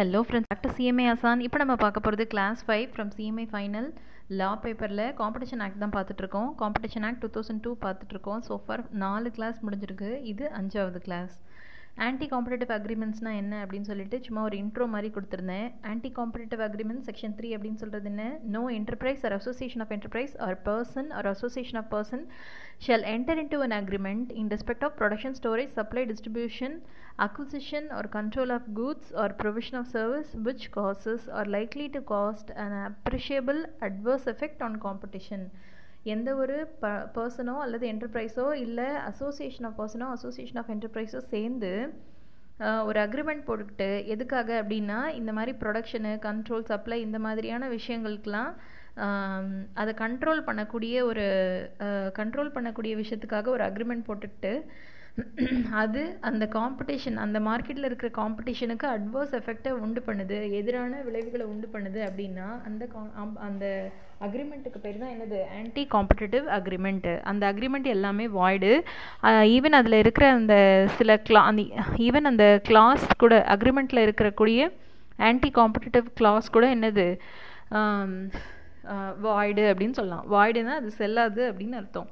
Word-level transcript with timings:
Hello 0.00 0.20
friends 0.26 0.50
doctor 0.50 0.72
CMA 0.76 1.04
ஆசான் 1.12 1.42
இப்போ 1.46 1.58
நம்ம 1.62 1.74
பார்க்க 1.82 2.02
போகிறது 2.04 2.24
class 2.34 2.60
five 2.66 2.84
from 2.92 3.10
CMA 3.16 3.44
final 3.50 3.88
law 4.38 4.48
பேப்பரில் 4.62 5.02
காம்படிஷன் 5.18 5.62
ஆக்ட் 5.64 5.82
தான் 5.82 5.94
பார்த்துட்ருக்கோம் 5.96 6.48
competition 6.62 7.06
act 7.08 7.20
two 7.24 7.28
thousand 7.34 7.62
two 7.66 7.72
பார்த்துட்ருக்கோம் 7.84 8.40
ஸோ 8.48 8.56
ஃபார் 8.64 8.82
நாலு 9.04 9.30
கிளாஸ் 9.38 9.58
முடிஞ்சிருக்கு. 9.66 10.10
இது 10.32 10.46
அஞ்சாவது 10.60 11.00
கிளாஸ் 11.08 11.34
ஆன்டி 12.06 12.26
காம்படேட்டிவ் 12.32 12.72
அக்ரிமெண்ட்ஸ்னால் 12.76 13.38
என்ன 13.40 13.54
அப்படின்னு 13.62 13.88
சொல்லிட்டு 13.90 14.16
சும்மா 14.26 14.40
ஒரு 14.48 14.56
இன்ட்ரோ 14.62 14.84
மாதிரி 14.92 15.08
கொடுத்துருந்தேன். 15.14 15.66
Anti 15.90 16.10
competitive 16.18 16.62
agreement 16.66 17.04
section 17.08 17.34
three 17.38 17.48
அப்படின்னு 17.56 17.80
சொல்கிறது 17.82 18.08
என்ன? 18.12 18.24
No 18.54 18.62
enterprise 18.78 19.24
or 19.28 19.36
association 19.38 19.82
of 19.84 19.92
enterprise 19.96 20.34
or 20.46 20.58
person 20.68 21.10
or 21.18 21.28
association 21.34 21.80
of 21.82 21.90
person 21.94 22.24
shall 22.86 23.02
enter 23.14 23.40
into 23.42 23.58
an 23.66 23.76
agreement 23.80 24.30
in 24.42 24.50
respect 24.54 24.86
of 24.86 24.96
production 25.00 25.36
storage 25.40 25.72
supply 25.78 26.04
distribution 26.10 26.76
acquisition 27.20 27.84
or 27.96 28.02
control 28.08 28.50
of 28.50 28.62
goods 28.74 29.06
or 29.12 29.28
provision 29.42 29.76
of 29.80 29.86
service 29.88 30.30
which 30.46 30.64
causes 30.70 31.28
or 31.28 31.44
likely 31.56 31.88
to 31.88 32.00
cause 32.02 32.42
an 32.56 32.72
appreciable 32.82 33.60
adverse 33.88 34.26
effect 34.34 34.60
on 34.62 34.74
competition. 34.88 35.42
எந்த 36.12 36.30
ஒரு 36.34 36.54
ப 36.82 36.90
பர்சனோ 37.16 37.54
அல்லது 37.64 37.84
என்டர்பிரைஸோ 37.92 38.44
இல்லை 38.66 38.86
association 39.08 39.66
of 39.68 39.76
பர்சனோ 39.80 40.06
association 40.16 40.60
of 40.60 40.70
என்டர்பிரைஸோ 40.74 41.20
சேர்ந்து 41.32 41.72
ஒரு 42.88 42.98
அக்ரிமெண்ட் 43.06 43.44
போட்டுக்கிட்டு 43.48 43.88
எதுக்காக 44.14 44.50
அப்படின்னா 44.62 45.00
இந்த 45.18 45.32
மாதிரி 45.32 45.52
ப்ரொடக்ஷனு 45.62 46.12
கண்ட்ரோல் 46.28 46.64
சப்ளை 46.70 46.98
இந்த 47.06 47.18
மாதிரியான 47.26 47.68
விஷயங்களுக்கெலாம் 47.76 48.50
அதை 49.82 49.92
கண்ட்ரோல் 50.04 50.42
பண்ணக்கூடிய 50.48 50.94
ஒரு 51.10 51.26
கண்ட்ரோல் 52.20 52.54
பண்ணக்கூடிய 52.56 52.94
விஷயத்துக்காக 53.02 53.50
ஒரு 53.56 53.64
அக்ரிமெண்ட் 53.68 54.08
போட்டுக்கிட்டு 54.08 54.54
அது 55.78 56.02
அந்த 56.28 56.44
காம்படிஷன் 56.54 57.16
அந்த 57.24 57.38
மார்க்கெட்டில் 57.46 57.88
இருக்கிற 57.88 58.10
காம்படிஷனுக்கு 58.18 58.86
அட்வர்ஸ் 58.94 59.34
எஃபெக்டை 59.38 59.70
உண்டு 59.84 60.00
பண்ணுது 60.06 60.36
எதிரான 60.58 61.00
விளைவுகளை 61.06 61.46
உண்டு 61.52 61.68
பண்ணுது 61.72 62.00
அப்படின்னா 62.08 62.46
அந்த 62.68 62.86
அந்த 63.48 63.64
அக்ரிமெண்ட்டுக்கு 64.26 64.80
பேர் 64.84 65.00
தான் 65.02 65.12
என்னது? 65.14 65.40
ஆன்டி 65.58 65.82
காம்படிட்டிவ் 65.94 66.46
அக்ரிமெண்ட்டு 66.58 67.12
அந்த 67.30 67.42
அக்ரிமெண்ட் 67.52 67.88
எல்லாமே 67.94 68.26
வாய்டு 68.38 68.70
ஈவன் 69.56 69.76
அதில் 69.80 70.00
இருக்கிற 70.02 70.26
அந்த 70.38 70.56
சில 70.98 71.16
கிளா 71.28 71.42
அந்த 71.50 71.62
ஈவன் 72.06 72.30
அந்த 72.32 72.46
கிளாஸ் 72.68 73.06
கூட 73.24 73.36
அக்ரிமெண்ட்டில் 73.56 74.04
இருக்கிறக்கூடிய 74.06 74.70
ஆன்டி 75.28 75.50
காம்படிட்டிவ் 75.60 76.06
கிளாஸ் 76.20 76.54
கூட 76.56 76.66
என்னது? 76.76 77.08
வாய்டு 79.26 79.64
அப்படின்னு 79.70 79.98
சொல்லலாம். 79.98 80.26
வாய்டுன்னா 80.34 80.74
அது 80.80 80.90
செல்லாது 81.00 81.42
அப்படின்னு 81.50 81.78
அர்த்தம். 81.80 82.08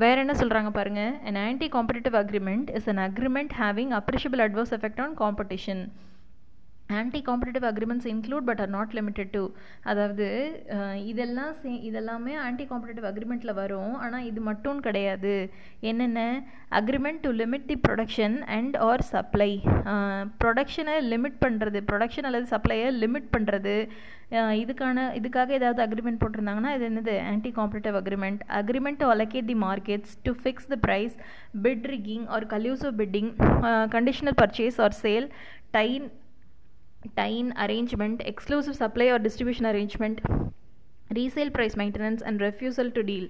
வேற 0.00 0.14
என்ன 0.22 0.34
சொல்கிறாங்க 0.40 0.70
பாருங்க 0.76 1.00
an 1.30 1.36
anti 1.48 1.66
competitive 1.74 2.16
agreement 2.22 2.66
is 2.78 2.86
an 2.92 3.00
agreement 3.08 3.50
having 3.62 3.90
appreciable 4.00 4.44
adverse 4.48 4.72
effect 4.78 5.00
on 5.06 5.12
competition 5.24 5.80
anti 6.98 7.20
competitive 7.28 7.66
agreements 7.70 8.08
include 8.12 8.46
but 8.48 8.62
are 8.64 8.72
not 8.76 8.94
limited 8.98 9.32
to 9.36 9.42
அதாவது 9.90 10.26
இதெல்லாம் 11.12 11.52
சே 11.60 11.72
இதெல்லாமே 11.88 12.34
ஆன்டி 12.46 12.64
காம்படிட்டிவ் 12.70 13.08
அக்ரிமெண்ட்டில் 13.10 13.58
வரும். 13.60 13.92
ஆனால் 14.04 14.26
இது 14.30 14.40
மட்டும் 14.50 14.80
கிடையாது. 14.86 15.34
என்னென்ன? 15.90 16.20
Agreement 16.80 17.22
to 17.26 17.30
limit 17.42 17.68
the 17.70 17.76
production 17.86 18.36
and 18.56 18.76
or 18.88 19.04
supply 19.12 19.50
ப்ரொடக்ஷனை 20.42 20.96
limit 21.12 21.38
பண்ணுறது 21.44 21.80
ப்ரொடக்ஷன் 21.90 22.28
அல்லது 22.30 22.48
சப்ளையை 22.54 22.88
லிமிட் 23.02 23.30
பண்ணுறது 23.36 23.76
இதுக்கான 24.62 24.98
இதுக்காக 25.18 25.52
ஏதாவது 25.58 25.80
அக்ரிமெண்ட் 25.84 26.20
போட்டிருந்தாங்கன்னா 26.20 26.70
இது 26.76 26.84
என்னது? 26.90 27.14
Anti 27.32 27.50
competitive 27.58 27.96
agreement 28.00 28.42
agreement 28.60 29.00
to 29.02 29.08
allocate 29.14 29.50
the 29.52 29.56
markets 29.66 30.14
to 30.26 30.32
fix 30.42 30.70
the 30.72 30.78
price 30.86 31.16
bid 31.64 31.86
rigging 31.94 32.24
or 32.36 32.46
collusive 32.54 32.94
bidding 33.02 33.30
conditional 33.96 34.38
purchase 34.42 34.78
or 34.86 34.96
sale 35.04 35.28
tie-in 35.76 36.06
time 37.16 37.52
arrangement, 37.56 38.22
exclusive 38.24 38.76
supply 38.76 39.06
or 39.06 39.18
distribution 39.18 39.66
arrangement, 39.66 40.20
resale 41.10 41.50
price 41.50 41.76
maintenance 41.76 42.22
and 42.22 42.40
refusal 42.40 42.90
to 42.90 43.02
deal. 43.04 43.26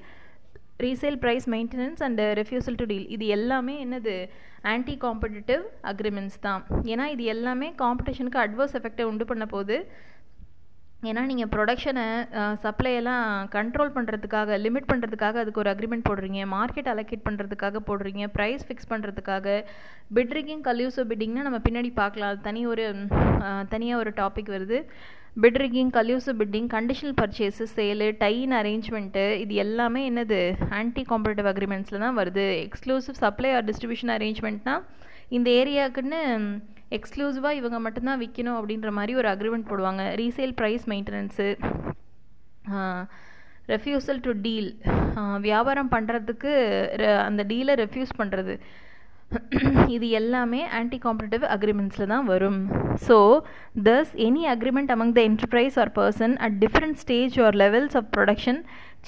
Resale 0.81 1.19
price 1.23 1.45
maintenance 1.49 2.01
and 2.03 2.21
refusal 2.35 2.79
to 2.79 2.85
deal 2.85 3.05
இது 3.15 3.25
எல்லாமே 3.35 3.75
என்னது 3.85 4.15
anti 4.73 4.95
competitive 5.05 5.63
agreements 5.91 6.39
தான் 6.41 6.63
ஏன்னா 6.93 7.05
இது 7.15 7.25
எல்லாமே 7.35 7.69
காம்படிஷனுக்கு 7.83 8.41
adverse 8.45 8.75
எஃபெக்டை 8.79 9.05
உண்டு 9.11 9.25
பண்ண 9.31 9.47
போது 9.47 9.77
ஏன்னா 11.11 11.23
நீங்கள் 11.29 11.49
ப்ரொடக்ஷனை 11.53 12.05
சப்ளையெல்லாம் 12.65 13.25
கண்ட்ரோல் 13.55 13.95
பண்ணுறதுக்காக 13.95 14.59
லிமிட் 14.65 14.91
பண்ணுறதுக்காக 14.91 15.41
அதுக்கு 15.43 15.63
ஒரு 15.63 15.71
அக்ரிமெண்ட் 15.73 16.07
போடுறீங்க. 16.09 16.41
மார்க்கெட் 16.57 16.91
அலோகேட் 16.93 17.25
பண்ணுறதுக்காக 17.29 17.81
போடுறீங்க. 17.89 18.27
ப்ரைஸ் 18.37 18.63
ஃபிக்ஸ் 18.67 18.91
பண்ணுறதுக்காக 18.93 19.57
பிட்ரிக்கிங் 20.17 20.63
கல்யூசோ 20.69 21.05
பிட்டிங்னா 21.11 21.43
நம்ம 21.47 21.61
பின்னாடி 21.67 21.91
பார்க்கலாம். 22.03 22.39
தனி 22.47 22.61
ஒரு 22.73 22.85
தனியாக 23.75 24.03
ஒரு 24.03 24.13
டாபிக் 24.21 24.53
வருது. 24.57 24.79
Bid rigging 25.45 25.93
collusive 25.99 26.33
bidding 26.41 26.69
conditional 26.77 27.17
purchase 27.21 27.67
sale 27.77 28.09
tie-in 28.23 28.55
arrangement 28.61 29.25
இது 29.45 29.55
எல்லாமே 29.65 30.03
என்னது? 30.11 30.41
ஆன்டி 30.81 31.05
காம்படிட்டிவ் 31.13 31.49
அக்ரிமெண்ட்ஸில் 31.53 32.05
தான் 32.05 32.19
வருது. 32.21 32.45
எக்ஸ்க்ளூசிவ் 32.67 33.19
சப்ளை 33.25 33.53
ஆர் 33.59 33.67
டிஸ்ட்ரிபியூஷன் 33.71 34.15
அரேஞ்ச்மெண்ட்னா 34.19 34.77
இந்த 35.39 35.49
ஏரியாவுக்குன்னு 35.61 36.21
எக்ஸ்க்ளூசிவாக 36.99 37.59
இவங்க 37.61 37.79
மட்டும்தான் 37.87 38.21
விற்கணும் 38.23 38.59
அப்படின்ற 38.59 38.91
மாதிரி 38.99 39.13
ஒரு 39.21 39.31
அக்ரிமெண்ட் 39.35 39.69
போடுவாங்க. 39.71 40.05
Resale 40.23 40.55
price 40.61 40.87
maintenance 40.93 41.49
refusal 43.73 44.23
to 44.27 44.33
deal 44.47 44.71
வியாபாரம் 45.49 45.93
பண்ணுறதுக்கு 45.97 46.53
அந்த 47.29 47.43
டீலை 47.51 47.75
ரெஃப்யூஸ் 47.83 48.19
பண்ணுறது 48.21 48.55
இது 49.97 50.07
எல்லாமே 50.19 50.59
ஆன்டி 50.79 50.99
காம்படிட்டிவ் 51.05 51.45
அக்ரிமெண்ட்ஸில் 51.55 52.11
தான் 52.13 52.27
வரும். 52.33 52.59
So 53.07 53.17
thus 53.87 54.11
any 54.27 54.43
agreement 54.55 54.91
among 54.95 55.13
the 55.19 55.21
enterprise 55.29 55.77
or 55.83 55.93
person 56.01 56.35
at 56.47 56.57
different 56.65 56.99
stage 57.05 57.37
or 57.45 57.57
levels 57.63 57.97
of 58.01 58.11
production 58.17 58.61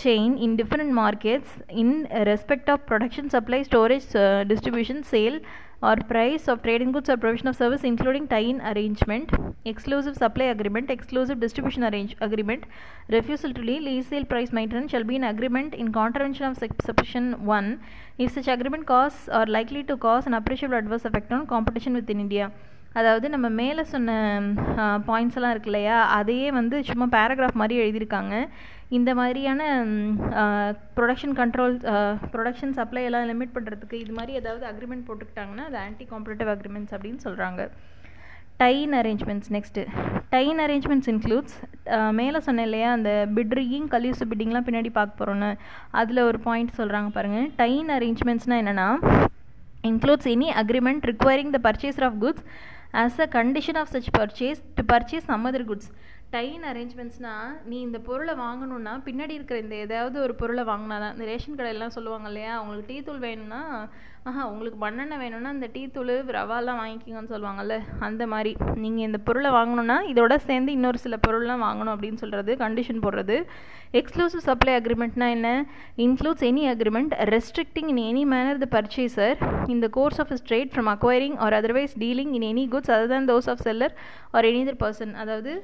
chain 0.05 0.34
in 0.47 0.56
different 0.61 0.94
markets 1.03 1.53
in 1.83 1.94
respect 2.31 2.71
of 2.75 2.87
production 2.91 3.28
supply 3.34 3.61
storage 3.69 4.06
distribution 4.53 5.03
sale 5.12 5.39
or 5.83 5.97
price 5.97 6.49
of 6.49 6.62
trading 6.62 6.93
goods 6.93 7.11
or 7.11 7.17
provision 7.17 7.49
of 7.49 7.57
service 7.57 7.85
including 7.85 8.27
tie-in 8.29 8.61
arrangement 8.73 9.31
exclusive 9.65 10.17
supply 10.17 10.47
agreement 10.57 10.91
exclusive 10.91 11.41
distribution 11.41 11.85
arrange 11.85 12.17
agreement 12.21 12.65
refusal 13.09 13.53
to 13.53 13.62
leave 13.62 13.85
resale 13.85 14.25
price 14.25 14.53
maintenance 14.53 14.91
shall 14.91 15.05
be 15.05 15.17
an 15.17 15.25
agreement 15.25 15.75
in 15.75 15.93
contravention 15.93 16.47
of 16.47 16.57
section 16.59 17.45
1 17.45 17.81
if 18.19 18.33
such 18.33 18.49
agreement 18.49 18.87
cause 18.87 19.29
or 19.33 19.47
likely 19.47 19.83
to 19.83 19.97
cause 19.97 20.27
an 20.27 20.35
appreciable 20.35 20.77
adverse 20.83 21.05
effect 21.05 21.33
on 21.33 21.47
competition 21.47 21.95
within 21.95 22.21
india 22.21 22.53
அதாவது 22.99 23.27
நம்ம 23.34 23.47
மேலே 23.60 23.82
சொன்ன 23.93 24.10
points 25.09 25.37
எல்லாம் 25.38 25.55
இருக்கு 25.55 25.71
இல்லையா? 25.72 25.97
அதையே 26.19 26.49
வந்து 26.59 26.77
சும்மா 26.91 27.06
பேராகிராஃப் 27.16 27.60
மாதிரி 27.62 27.77
எழுதியிருக்காங்க. 27.84 28.34
இந்த 28.99 29.10
மாதிரியான 29.19 29.62
ப்ரொடக்ஷன் 30.97 31.34
கண்ட்ரோல் 31.41 31.75
ப்ரொடக்ஷன் 32.34 32.75
சப்ளை 32.78 33.03
எல்லாம் 33.09 33.28
லிமிட் 33.31 33.55
பண்ணுறதுக்கு 33.56 33.97
இது 34.03 34.12
மாதிரி 34.19 34.32
ஏதாவது 34.41 34.65
அக்ரிமெண்ட் 34.71 35.06
போட்டுக்கிட்டாங்கன்னா 35.09 35.65
அது 35.71 35.78
ஆன்டி 35.84 36.06
காம்படேட்டிவ் 36.12 36.50
அக்ரிமெண்ட்ஸ் 36.55 36.94
அப்படின்னு 36.97 37.21
சொல்கிறாங்க 37.27 37.62
tie-in 38.62 38.93
arrangements 38.99 39.50
next 39.55 39.82
tie-in 40.34 40.61
arrangements 40.65 41.09
includes 41.12 41.56
மேலே 42.19 42.38
சொன்னேன் 42.47 42.66
இல்லையா? 42.69 42.91
அந்த 42.97 43.11
பிட்ரிகிங் 43.37 43.88
கல்யூசு 43.94 44.28
பிட்டிங்லாம் 44.31 44.66
பின்னாடி 44.69 44.91
பார்க்க 44.99 45.19
போகிறோன்னு 45.21 45.50
அதில் 46.00 46.26
ஒரு 46.28 46.38
பாயிண்ட் 46.47 46.78
சொல்கிறாங்க 46.81 47.11
பாருங்கள் 47.16 47.49
டைன் 47.62 47.91
அரேஞ்ச்மெண்ட்ஸ்னால் 47.97 48.62
என்னென்னா 48.62 48.88
includes 49.91 50.31
any 50.34 50.50
agreement 50.62 51.09
requiring 51.12 51.53
the 51.56 51.61
purchase 51.66 52.00
of 52.09 52.21
goods 52.25 52.44
as 52.94 53.21
a 53.21 53.28
condition 53.32 53.78
of 53.78 53.93
such 53.93 54.10
purchase 54.19 54.60
to 54.75 54.82
purchase 54.93 55.25
some 55.25 55.47
goods 55.65 55.91
tie-in 56.31 56.65
அரேஞ்ச்மெண்ட்ஸ்னால் 56.65 57.50
நீ 57.65 57.77
இந்த 57.81 57.99
பொருளை 57.99 58.34
வாங்கணுன்னா 58.34 58.93
பின்னாடி 59.05 59.34
இருக்கிற 59.34 59.59
இந்த 59.59 59.75
ஏதாவது 59.77 60.16
ஒரு 60.21 60.34
பொருளை 60.34 60.62
வாங்கினா 60.65 60.97
தான் 60.99 61.12
இந்த 61.12 61.25
ரேஷன் 61.25 61.59
கடையெல்லாம் 61.59 61.94
சொல்லுவாங்க 61.97 62.28
இல்லையா 62.28 62.53
அவங்களுக்கு 62.55 62.88
டீ 62.88 62.97
தூள் 63.00 63.25
வேணும்னா 63.25 63.60
ஆஹா 64.29 64.43
உங்களுக்கு 64.51 64.79
மண்ணெண்ணெய் 64.85 65.21
வேணும்னா 65.23 65.51
இந்த 65.55 65.67
டீ 65.73 65.81
தூள் 65.95 66.12
ரவாலாம் 66.37 66.79
வாங்கிக்கிங்கன்னு 66.81 67.33
சொல்லுவாங்கல்ல 67.33 67.75
அந்த 68.07 68.23
மாதிரி. 68.33 68.53
நீங்கள் 68.83 69.07
இந்த 69.09 69.19
பொருளை 69.27 69.51
வாங்கணுன்னா 69.57 69.97
இதோட 70.12 70.35
சேர்ந்து 70.47 70.71
இன்னொரு 70.77 70.99
சில 71.03 71.17
பொருள்லாம் 71.26 71.65
வாங்கணும் 71.67 71.93
அப்படின்னு 71.94 72.21
சொல்கிறது 72.23 72.55
கண்டிஷன் 72.62 73.03
போடுறது. 73.05 73.37
எக்ஸ்க்ளூசிவ் 74.00 74.47
சப்ளை 74.49 74.73
அக்ரிமெண்ட்னா 74.79 75.29
என்ன? 75.37 75.49
Includes 76.06 76.47
any 76.50 76.65
agreement 76.73 77.15
restricting 77.35 77.91
in 77.94 78.03
any 78.11 78.25
manner 78.35 78.62
the 78.65 78.69
purchaser 78.76 79.37
in the 79.75 79.88
course 79.99 80.21
of 80.25 80.35
trade 80.43 80.73
from 80.75 80.91
acquiring 80.97 81.38
or 81.47 81.56
otherwise 81.61 81.97
dealing 82.05 82.35
in 82.41 82.49
any 82.53 82.67
goods 82.75 82.94
other 82.97 83.12
than 83.15 83.31
those 83.32 83.50
of 83.55 83.65
seller 83.69 83.94
or 84.38 84.49
any 84.53 84.65
other 84.70 84.82
person 84.85 85.15
அதாவது 85.25 85.55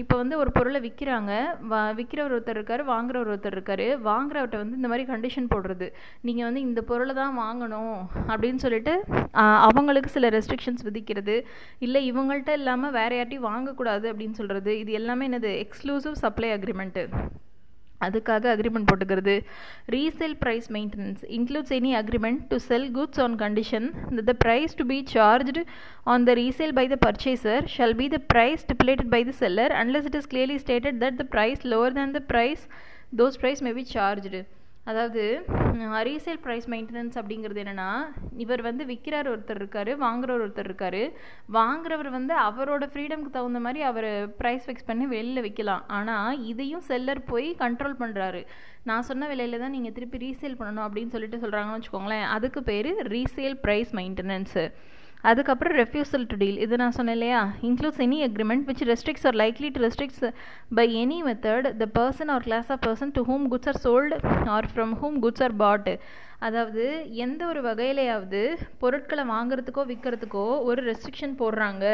இப்போ 0.00 0.14
வந்து 0.20 0.34
ஒரு 0.42 0.50
பொருளை 0.56 0.78
விற்கிறாங்க 0.84 1.32
வா 1.70 1.80
விற்கிறவர் 1.98 2.34
ஒருத்தர் 2.36 2.58
இருக்கார் 2.58 2.82
வாங்குறவர் 2.90 3.30
ஒருத்தர் 3.32 3.56
இருக்கார். 3.56 3.84
வாங்குறவர்கிட்ட 4.08 4.60
வந்து 4.62 4.78
இந்த 4.80 4.90
மாதிரி 4.92 5.04
கண்டிஷன் 5.10 5.50
போடுறது. 5.54 5.88
நீங்கள் 6.28 6.48
வந்து 6.48 6.62
இந்த 6.68 6.82
பொருளை 6.90 7.14
தான் 7.20 7.36
வாங்கணும் 7.42 7.98
அப்படின்னு 8.30 8.62
சொல்லிட்டு 8.64 8.94
அவங்களுக்கு 9.68 10.14
சில 10.16 10.30
ரெஸ்ட்ரிக்ஷன்ஸ் 10.36 10.86
விதிக்கிறது. 10.88 11.36
இல்லை 11.86 12.02
இவங்கள்ட்ட 12.12 12.56
இல்லாமல் 12.60 12.96
வேற 12.98 13.10
யார்ட்டையும் 13.20 13.48
வாங்கக்கூடாது 13.50 14.08
அப்படின்னு 14.12 14.38
சொல்கிறது 14.40 14.72
இது 14.84 14.98
எல்லாமே 15.00 15.28
என்னது? 15.30 15.52
எக்ஸ்க்ளூசிவ் 15.66 16.20
சப்ளை 16.24 16.50
அக்ரிமெண்ட்டு 16.56 17.04
அதுக்காக 18.06 18.50
அக்ரிமெண்ட் 18.54 18.88
போட்டுக்கிறது. 18.90 19.36
Resale 19.94 20.36
price 20.42 20.68
maintenance 20.76 21.22
includes 21.38 21.74
any 21.78 21.92
agreement 22.02 22.42
to 22.52 22.58
sell 22.68 22.86
goods 22.98 23.22
on 23.26 23.36
condition 23.44 23.88
the 24.30 24.34
price 24.44 24.76
to 24.80 24.86
be 24.92 24.98
charged 25.14 25.62
on 26.14 26.26
the 26.28 26.36
resale 26.42 26.76
by 26.80 26.86
the 26.94 26.98
purchaser 27.06 27.66
shall 27.74 27.96
be 28.00 28.08
the 28.16 28.20
price 28.34 28.64
stipulated 28.66 29.12
by 29.16 29.22
the 29.30 29.34
seller 29.42 29.74
unless 29.82 30.08
it 30.10 30.18
is 30.20 30.30
clearly 30.34 30.58
stated 30.64 31.00
that 31.04 31.18
the 31.22 31.26
price 31.34 31.62
lower 31.72 31.96
than 31.98 32.16
the 32.18 32.22
price 32.32 32.64
those 33.20 33.38
price 33.42 33.62
may 33.66 33.72
be 33.78 33.86
charged 33.96 34.40
அதாவது 34.90 35.24
resale 36.08 36.40
price 36.44 36.66
maintenance 36.72 37.16
அப்படிங்கிறது 37.20 37.60
என்னென்னா 37.62 37.88
இவர் 38.44 38.62
வந்து 38.68 38.82
விற்கிறார் 38.90 39.28
ஒருத்தர் 39.32 39.60
இருக்கார் 39.60 39.90
வாங்குறவர் 40.04 40.42
ஒருத்தர் 40.44 40.68
இருக்கார். 40.70 41.02
வாங்குறவர் 41.58 42.10
வந்து 42.16 42.34
அவரோட 42.48 42.84
ஃப்ரீடம்க்கு 42.92 43.34
தகுந்த 43.36 43.60
மாதிரி 43.66 43.80
அவர் 43.90 44.08
ப்ரைஸ் 44.40 44.66
ஃபிக்ஸ் 44.66 44.88
பண்ணி 44.90 45.06
வெளியில் 45.14 45.44
விற்கலாம் 45.46 45.84
ஆனால் 45.98 46.42
இதையும் 46.52 46.86
செல்லர் 46.90 47.22
போய் 47.32 47.48
கண்ட்ரோல் 47.64 48.00
பண்ணுறாரு 48.02 48.42
நான் 48.90 49.06
சொன்ன 49.08 49.26
விலையில் 49.32 49.62
தான் 49.62 49.74
நீங்கள் 49.76 49.96
திருப்பி 49.96 50.20
ரீசேல் 50.26 50.58
பண்ணணும் 50.60 50.86
அப்படின்னு 50.86 51.14
சொல்லிட்டு 51.14 51.42
சொல்கிறாங்கன்னு 51.42 51.78
வச்சுக்கோங்களேன். 51.78 52.26
அதுக்கு 52.36 52.62
பேர் 52.70 52.90
ரீசேல் 53.14 53.56
ப்ரைஸ் 53.66 53.92
மெயின்டெனன்ஸு 54.00 54.64
அதுக்கப்புறம் 55.24 55.74
ரெஃப்யூசல் 55.74 56.26
டு 56.26 56.36
டீல் 56.36 56.58
இது 56.58 56.74
நான் 56.76 56.94
சொன்னேன் 56.96 57.16
இல்லையா? 57.16 57.40
Includes 57.62 58.00
any 58.00 58.18
agreement 58.26 58.64
which 58.68 58.84
restricts 58.90 59.26
or 59.26 59.36
likely 59.36 59.68
to 59.70 59.80
restricts 59.80 60.22
by 60.74 60.86
any 61.02 61.18
method 61.22 61.68
the 61.78 61.86
person 61.96 62.30
or 62.30 62.42
class 62.42 62.70
of 62.70 62.82
person 62.86 63.12
to 63.12 63.22
whom 63.24 63.44
goods 63.52 63.70
are 63.72 63.80
sold 63.80 64.18
or 64.48 64.68
from 64.72 64.94
whom 65.02 65.18
goods 65.24 65.42
are 65.42 65.56
bought 65.56 65.94
அதாவது 66.40 66.84
எந்த 67.24 67.46
ஒரு 67.46 67.60
வகையிலையாவது 67.62 68.42
பொருட்களை 68.78 69.24
வாங்குறதுக்கோ 69.30 69.84
விற்கிறதுக்கோ 69.90 70.46
ஒரு 70.62 70.82
restriction 70.82 71.34
போடுறாங்க 71.40 71.84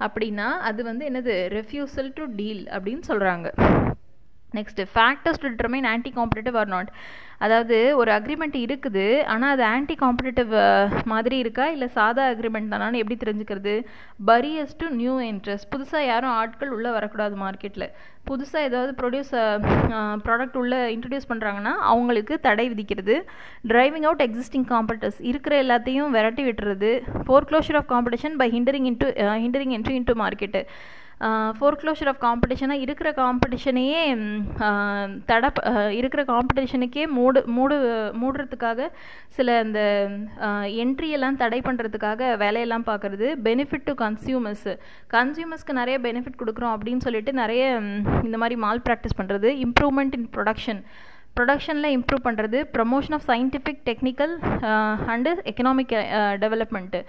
அப்படின்னா 0.00 0.48
அது 0.68 0.82
வந்து 0.84 1.04
என்னது? 1.10 1.36
ரெஃப்யூசல் 1.58 2.10
டு 2.14 2.26
டீல் 2.36 2.64
அப்படின்னு 2.74 3.04
சொல்கிறாங்க 3.10 3.48
next 4.58 4.82
factors 4.94 5.40
to 5.42 5.48
determine 5.52 5.88
anti 5.92 6.12
competitive 6.18 6.58
or 6.62 6.72
not 6.74 6.90
அதாவது 7.44 7.76
ஒரு 8.00 8.10
அக்ரிமெண்ட் 8.16 8.56
இருக்குது 8.64 9.02
ஆனால் 9.32 9.52
அது 9.54 9.64
ஆன்டி 9.72 9.94
காம்படிட்டிவ் 10.02 10.52
மாதிரி 11.12 11.36
இருக்கா? 11.42 11.64
இல்லை 11.74 11.88
சாதா 11.96 12.22
அக்ரிமெண்ட் 12.32 12.70
தானான்னு 12.72 13.00
எப்படி 13.02 13.16
தெரிஞ்சுக்கிறது? 13.24 13.74
பரியஸ் 14.28 14.76
டு 14.82 14.86
நியூ 15.00 15.14
இன்ட்ரெஸ்ட் 15.30 15.68
புதுசாக 15.74 16.02
யாரும் 16.10 16.34
ஆட்கள் 16.40 16.74
உள்ளே 16.76 16.90
வரக்கூடாது 16.96 17.36
மார்க்கெட்டில் 17.44 17.86
புதுசாக 18.30 18.68
ஏதாவது 18.68 18.92
ப்ரொடியூஸ் 19.00 19.32
ப்ராடக்ட் 20.26 20.58
உள்ளே 20.62 20.80
இன்ட்ரடியூஸ் 20.94 21.30
பண்ணுறாங்கன்னா 21.32 21.74
அவங்களுக்கு 21.92 22.34
தடை 22.46 22.66
விதிக்கிறது. 22.72 23.16
டிரைவிங் 23.72 24.06
அவுட் 24.08 24.24
எக்ஸிஸ்டிங் 24.26 24.68
காம்படிட்டர்ஸ் 24.74 25.20
இருக்கிற 25.30 25.56
எல்லாத்தையும் 25.64 26.14
விரட்டி 26.16 26.44
விட்டுறது. 26.48 26.92
Foreclosure 27.50 27.80
of 27.80 27.90
competition 27.94 28.36
by 28.42 28.48
hindering 28.58 28.88
into 28.92 29.10
hindering 29.44 29.74
entry 29.78 29.96
into 30.00 30.16
market 30.24 30.62
foreclosure 31.58 32.08
of 32.08 32.20
காம்படிஷனாக 32.20 32.80
இருக்கிற 32.80 33.10
காம்படிஷனையே 33.12 34.00
தடை 35.26 35.48
இருக்கிற 35.90 36.22
காம்படிஷனுக்கே 36.24 37.04
மூடு 37.08 37.40
மூடு 37.48 37.76
மூடுறதுக்காக 38.20 38.88
சில 39.28 39.58
இந்த 39.60 39.80
என்ட்ரியெல்லாம் 40.76 41.36
தடை 41.36 41.60
பண்ணுறதுக்காக 41.60 42.36
வேலையெல்லாம் 42.36 42.86
பார்க்குறது 42.86 43.28
பெனிஃபிட் 43.42 43.86
டு 43.86 43.94
கன்சியூமர்ஸ் 43.94 44.68
கன்சியூமர்ஸ்க்கு 45.10 45.72
நிறைய 45.72 45.98
பெனிஃபிட் 45.98 46.40
கொடுக்குறோம் 46.40 46.74
அப்படின்னு 46.76 47.00
சொல்லிட்டு 47.00 47.32
நிறைய 47.32 47.64
இந்த 48.22 48.36
மாதிரி 48.36 48.58
மால் 48.60 48.86
ப்ராக்டிஸ் 48.86 49.18
பண்ணுறது 49.18 49.50
இம்ப்ரூவ்மெண்ட் 49.66 50.16
இன் 50.16 50.30
ப்ரொடக்ஷன் 50.32 50.82
ப்ரொடக்ஷனில் 51.38 51.94
இம்ப்ரூவ் 51.96 52.22
பண்ணுறது 52.26 52.58
promotion 52.76 53.14
of 53.16 53.26
scientific 53.30 53.82
technical 53.88 54.34
and 55.14 55.32
economic 55.50 55.94
development 56.44 57.00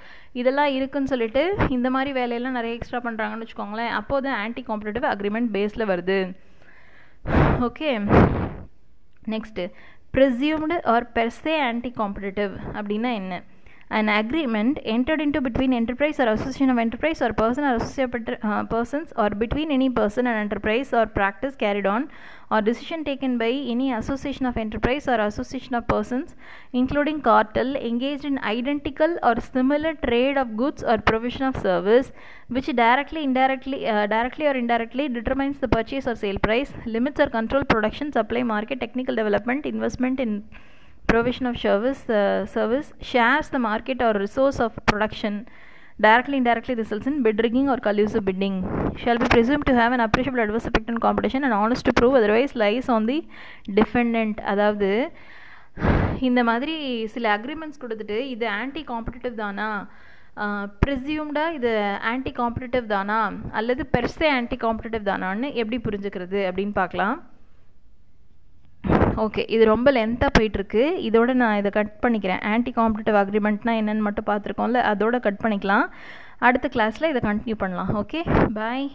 இதெல்லாம் 0.42 0.72
இருக்குன்னு 0.78 1.12
சொல்லிட்டு 1.14 1.44
இந்த 1.76 1.90
மாதிரி 1.96 2.12
வேலையெல்லாம் 2.20 2.58
நிறைய 2.60 2.78
எக்ஸ்ட்ரா 2.78 3.02
பண்ணுறாங்கன்னு 3.08 3.46
வச்சுக்கோங்களேன். 3.46 3.94
அப்போது 4.00 4.30
ஆன்டி 4.44 4.64
காம்படேட்டிவ் 4.70 5.08
அக்ரிமெண்ட் 5.14 5.52
பேஸில் 5.58 5.90
வருது. 5.94 6.20
Okay 7.68 7.92
next 9.36 9.64
presumed 10.16 10.76
or 10.96 11.08
per se 11.16 11.56
anti 11.70 11.92
competitive 12.02 12.54
அப்படின்னா 12.78 13.12
என்ன? 13.22 13.36
An 13.90 14.10
agreement 14.10 14.80
entered 14.84 15.22
into 15.22 15.40
between 15.40 15.72
enterprise 15.72 16.20
or 16.20 16.28
association 16.28 16.70
of 16.70 16.78
enterprise 16.78 17.22
or 17.22 17.32
person 17.32 17.64
or 17.64 17.76
associated 17.76 18.38
uh, 18.44 18.64
persons 18.66 19.14
or 19.16 19.30
between 19.30 19.72
any 19.72 19.90
person 19.90 20.28
and 20.28 20.38
enterprise 20.38 20.92
or 20.92 21.06
practice 21.06 21.56
carried 21.56 21.86
on 21.86 22.10
or 22.52 22.62
decision 22.62 23.06
taken 23.06 23.38
by 23.38 23.50
any 23.50 23.94
association 23.94 24.46
of 24.46 24.58
enterprise 24.58 25.08
or 25.08 25.20
association 25.22 25.74
of 25.74 25.88
persons 25.88 26.36
including 26.74 27.22
cartel 27.22 27.78
engaged 27.78 28.26
in 28.26 28.38
identical 28.40 29.18
or 29.24 29.36
similar 29.40 29.94
trade 29.94 30.38
of 30.38 30.58
goods 30.58 30.84
or 30.84 30.98
provision 30.98 31.44
of 31.44 31.56
service 31.62 32.12
which 32.50 32.66
directly 32.66 33.24
indirectly 33.24 33.88
uh, 33.88 34.06
directly 34.06 34.48
or 34.48 34.56
indirectly 34.64 35.08
determines 35.08 35.60
the 35.60 35.68
purchase 35.68 36.08
or 36.08 36.16
sale 36.16 36.40
price 36.40 36.74
limits 36.86 37.22
or 37.22 37.30
control 37.30 37.64
production 37.64 38.12
supply 38.12 38.44
market 38.44 38.82
technical 38.82 39.16
development 39.16 39.66
investment 39.66 40.20
in 40.20 40.44
provision 41.08 41.46
of 41.50 41.56
service 41.60 42.02
uh, 42.12 42.46
service 42.48 42.90
shares 43.02 43.48
the 43.50 43.62
market 43.70 44.02
or 44.02 44.14
resource 44.26 44.60
of 44.60 44.72
production 44.90 45.34
directly 46.00 46.38
indirectly 46.40 46.76
results 46.76 47.08
in 47.12 47.16
bid 47.26 47.40
rigging 47.46 47.68
or 47.70 47.78
collusive 47.88 48.24
bidding 48.30 48.58
shall 48.96 49.20
be 49.24 49.28
presumed 49.36 49.66
to 49.70 49.74
have 49.74 49.92
an 49.92 50.02
appreciable 50.06 50.42
adverse 50.46 50.68
effect 50.70 50.90
on 50.90 50.98
competition 51.00 51.44
and 51.44 51.54
honest 51.62 51.86
to 51.88 51.94
prove 52.00 52.16
otherwise 52.20 52.54
lies 52.64 52.90
on 52.98 53.06
the 53.12 53.18
defendant 53.80 54.38
அதாவது 54.52 54.90
இந்த 56.28 56.42
மாதிரி 56.50 56.76
சில 57.16 57.26
agreements 57.38 57.82
கொடுத்துட்டு 57.82 58.20
இது 58.34 58.46
anti 58.60 58.82
competitive 58.92 59.36
தானா 59.42 59.68
ப்ரிசியூம்டாக 60.84 61.58
இது 61.58 61.72
anti 62.12 62.32
competitive 62.40 62.86
தானா 62.94 63.20
அல்லது 63.60 63.84
பெர்சே 63.96 64.28
ஆன்டி 64.38 64.58
காம்படிட்டிவ் 64.66 65.10
தானான்னு 65.12 65.50
எப்படி 65.62 65.78
புரிஞ்சுக்கிறது 65.88 66.40
அப்படின்னு 66.50 66.76
பார்க்கலாம் 66.82 67.16
ஓகே 69.24 69.44
இது 69.56 69.64
ரொம்ப 69.74 69.92
லென்த்தாக 69.92 70.36
போயிட்டுருக்கு. 70.38 70.82
இதோட 71.08 71.34
நான் 71.42 71.60
இதை 71.62 71.70
கட் 71.78 71.94
பண்ணிக்கிறேன். 72.02 72.42
ஆன்டி 72.52 72.72
காம்படிட்டிவ் 72.76 73.18
அக்ரிமெண்ட்னா 73.22 73.74
என்னென்னு 73.80 74.06
மட்டும் 74.08 74.28
பார்த்துருக்கோம்ல 74.30 74.82
அதோட 74.92 75.20
கட் 75.28 75.42
பண்ணிக்கலாம். 75.44 75.86
அடுத்த 76.48 76.70
கிளாஸில் 76.76 77.10
இதை 77.14 77.22
கண்டினியூ 77.30 77.58
பண்ணலாம். 77.64 77.92
Okay 78.02 78.22
bye 78.54 78.86